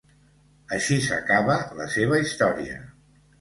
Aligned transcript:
Així 0.77 0.97
s'acaba 1.07 1.59
la 1.83 1.87
seva 1.97 2.19
història. 2.23 2.81